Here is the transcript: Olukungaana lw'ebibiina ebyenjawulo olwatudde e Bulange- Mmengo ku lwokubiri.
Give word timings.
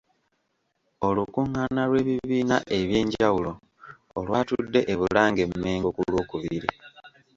Olukungaana 1.07 1.81
lw'ebibiina 1.89 2.57
ebyenjawulo 2.79 3.51
olwatudde 4.17 4.79
e 4.91 4.93
Bulange- 4.99 5.49
Mmengo 5.51 5.89
ku 5.95 6.01
lwokubiri. 6.09 6.69